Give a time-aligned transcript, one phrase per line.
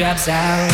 [0.00, 0.70] drops out.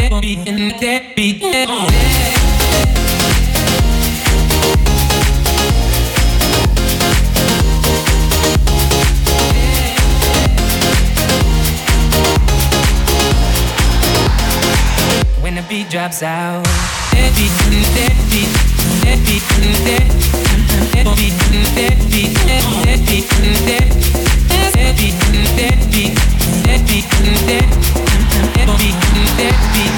[0.00, 2.39] That beat, beat, that beat, that that beat,
[29.40, 29.89] that beat,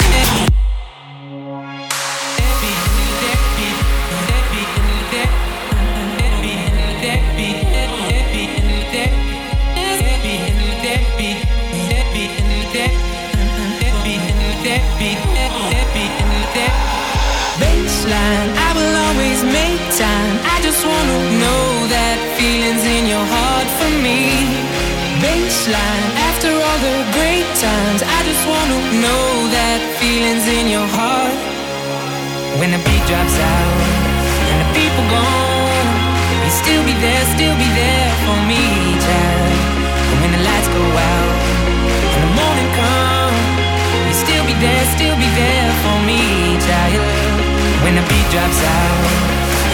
[37.02, 38.62] there, still be there for me,
[39.02, 39.54] child.
[40.06, 41.34] And when the lights go out
[42.14, 43.42] and the morning comes,
[44.06, 46.22] you still be there, still be there for me,
[46.62, 47.02] child.
[47.82, 49.02] When the beat drops out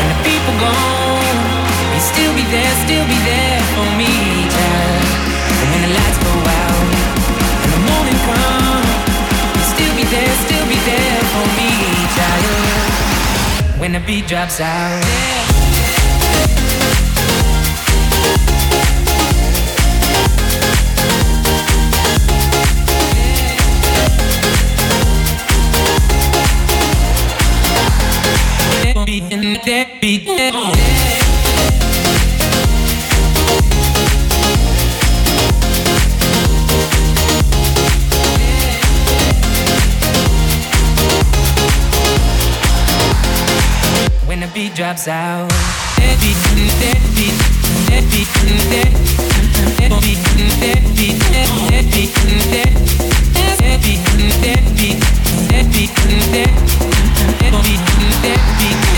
[0.00, 1.38] and the people gone,
[1.92, 4.12] you still be there, still be there for me,
[4.48, 5.04] child.
[5.60, 6.88] And when the lights go out
[7.60, 8.88] and the morning comes,
[9.52, 11.72] you'll still be there, still be there for me,
[12.16, 13.80] child.
[13.80, 15.57] When the beat drops out.
[29.68, 30.54] Beat, beat, beat.
[44.54, 45.50] beat drops out.
[45.98, 46.32] That beat,
[46.80, 47.36] that beat,
[47.92, 48.26] that beat,
[48.72, 48.88] that
[49.76, 50.16] that beat,
[50.56, 51.68] that beat, that beat,
[52.48, 52.72] that
[53.60, 54.00] that beat,
[54.48, 54.96] that beat,
[55.50, 56.32] that beat, that that beat,
[57.38, 57.84] that beat,
[58.22, 58.97] that beat,